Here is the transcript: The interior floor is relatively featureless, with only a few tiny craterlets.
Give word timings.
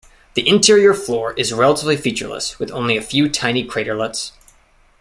The 0.33 0.49
interior 0.49 0.95
floor 0.95 1.33
is 1.33 1.53
relatively 1.53 1.95
featureless, 1.95 2.57
with 2.57 2.71
only 2.71 2.97
a 2.97 3.03
few 3.03 3.29
tiny 3.29 3.63
craterlets. 3.63 4.31